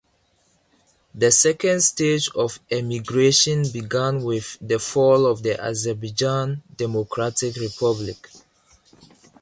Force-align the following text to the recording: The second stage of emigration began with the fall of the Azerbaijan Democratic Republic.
The 1.13 1.31
second 1.31 1.81
stage 1.81 2.27
of 2.33 2.59
emigration 2.71 3.69
began 3.71 4.23
with 4.23 4.57
the 4.59 4.79
fall 4.79 5.27
of 5.27 5.43
the 5.43 5.63
Azerbaijan 5.63 6.63
Democratic 6.75 7.55
Republic. 7.57 8.27